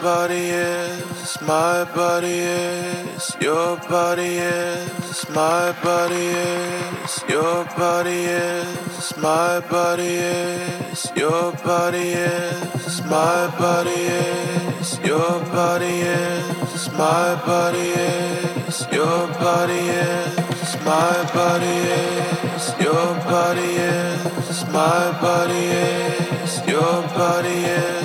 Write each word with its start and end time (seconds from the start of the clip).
body 0.00 0.50
is, 0.50 1.40
my 1.42 1.84
body 1.94 2.38
is, 2.38 3.36
your 3.40 3.76
body 3.76 4.38
is, 4.38 5.28
my 5.30 5.72
body 5.82 6.26
is, 6.26 7.24
your 7.28 7.64
body 7.76 8.24
is, 8.24 9.16
my 9.18 9.60
body 9.70 10.14
is, 10.14 11.12
your 11.16 11.52
body 11.64 12.12
is, 12.12 13.02
my 13.04 13.48
body 13.58 13.90
is, 13.90 14.98
your 15.00 15.40
body 15.56 16.00
is, 16.00 16.92
my 16.92 17.34
body 17.46 17.80
is, 17.80 18.86
your 18.92 19.28
body 19.42 19.74
is, 19.74 20.76
my 20.84 21.30
body 21.34 21.76
is, 22.00 22.74
your 22.80 23.14
body 23.30 23.70
is, 23.90 24.64
my 24.72 25.20
body 25.20 25.64
is, 25.64 26.66
your 26.66 27.02
body 27.16 27.58
is 27.78 28.01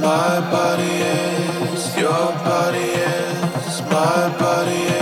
my 0.00 0.40
body 0.50 0.82
is, 0.82 1.96
your 1.96 2.26
body 2.44 2.78
is, 2.78 3.82
my 3.82 4.36
body 4.38 4.72
is. 4.72 4.93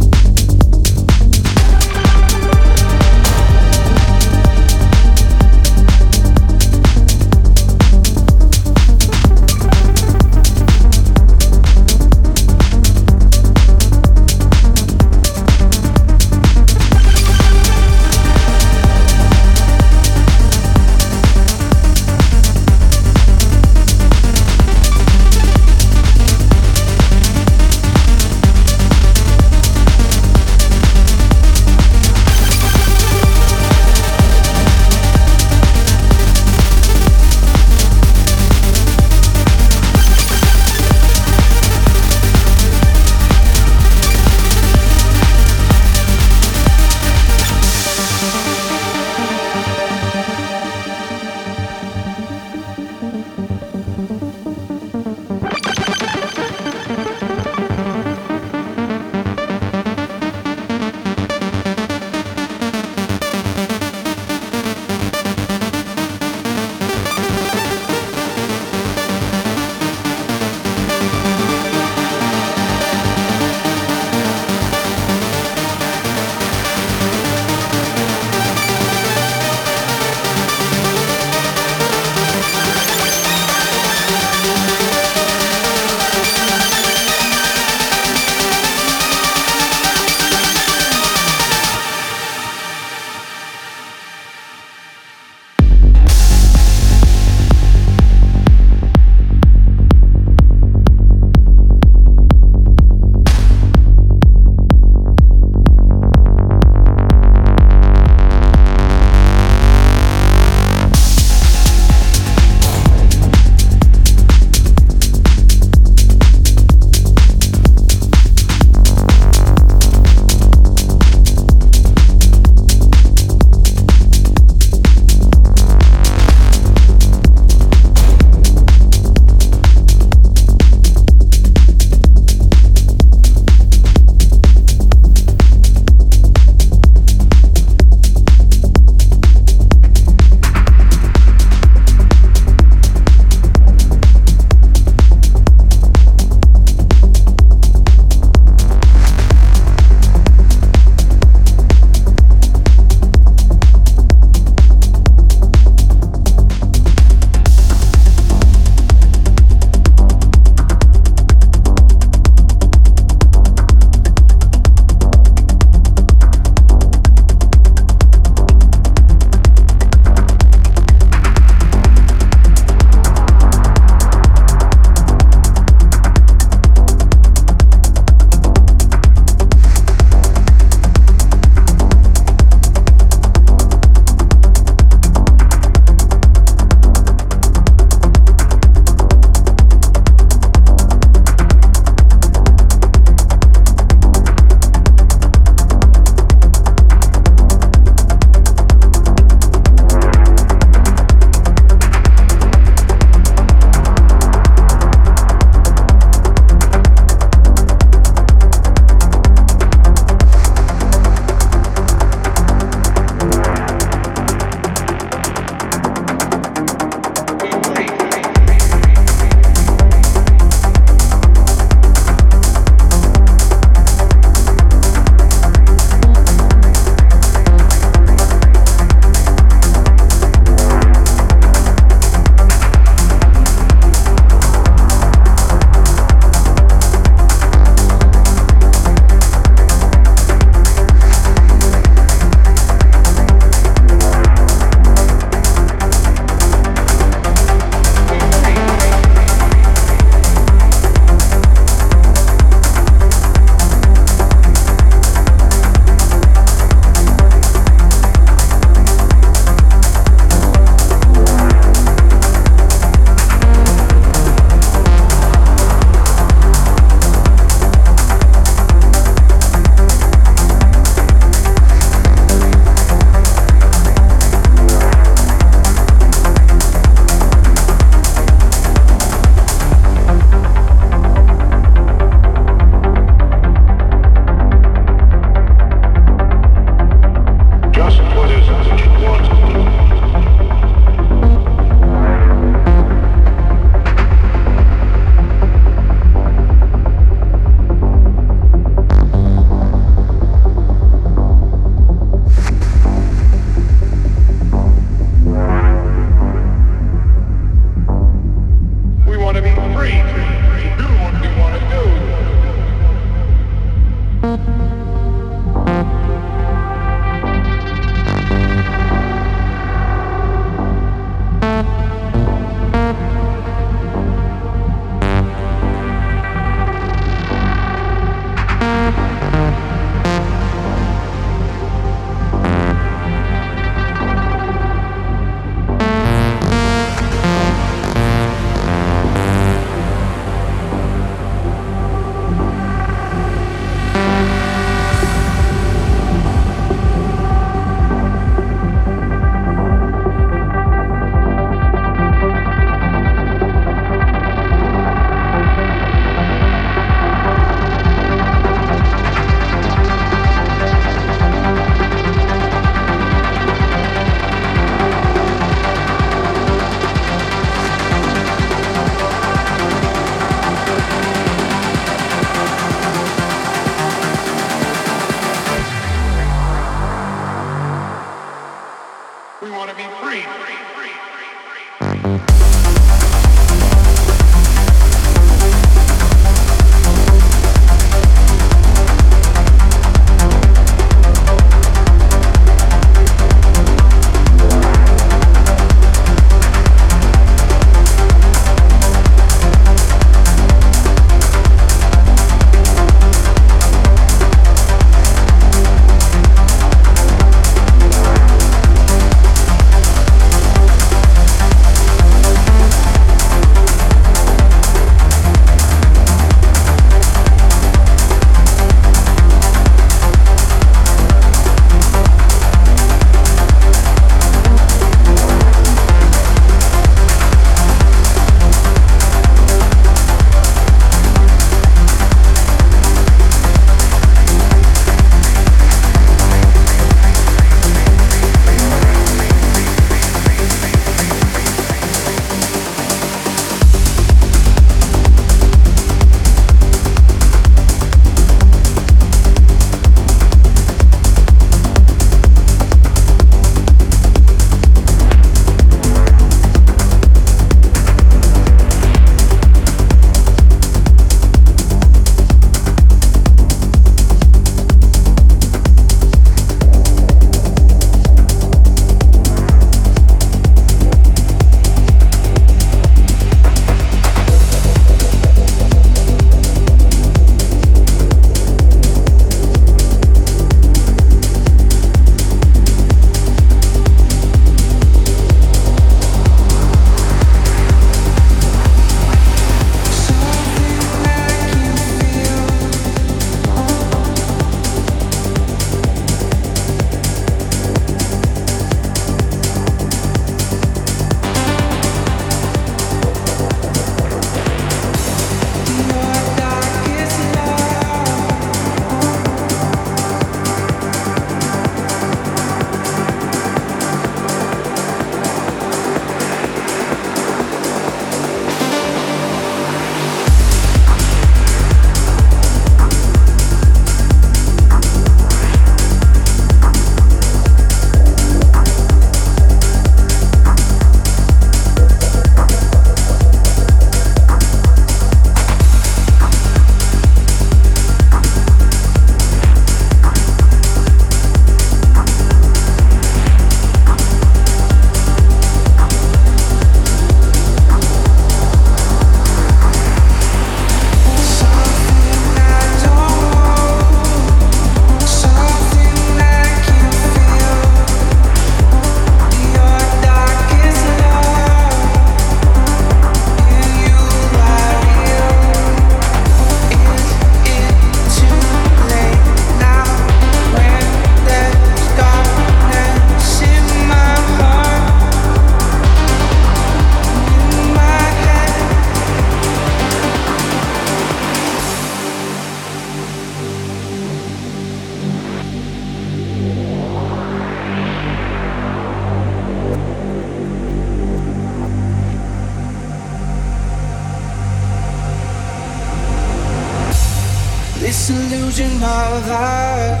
Illusion 598.34 598.82
of 598.82 599.30
art 599.30 600.00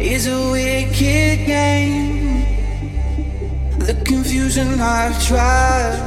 is 0.00 0.28
a 0.28 0.50
wicked 0.52 1.44
game. 1.44 2.44
The 3.78 3.94
confusion 4.04 4.80
I've 4.80 5.18
tried, 5.26 5.98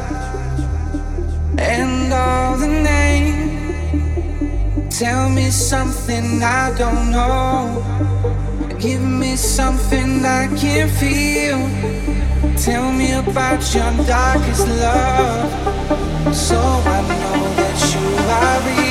and 1.60 2.14
all 2.14 2.56
the 2.56 2.68
name. 2.68 3.50
Tell 4.90 5.30
me 5.30 5.50
something 5.50 6.42
I 6.42 6.74
don't 6.78 7.12
know. 7.12 7.84
Give 8.80 9.02
me 9.02 9.36
something 9.36 10.24
I 10.26 10.48
can 10.56 10.88
feel. 11.02 11.60
Tell 12.56 12.90
me 12.94 13.12
about 13.12 13.62
your 13.76 13.92
darkest 14.08 14.66
love, 14.68 15.52
so 16.34 16.58
I 16.58 17.02
know 17.10 17.54
that 17.60 17.78
you 17.92 18.06
are 18.40 18.62
real. 18.68 18.83